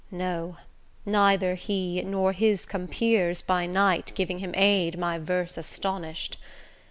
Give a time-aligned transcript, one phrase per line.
[0.09, 0.57] No,
[1.05, 6.37] neither he, nor his compeers by night Giving him aid, my verse astonished.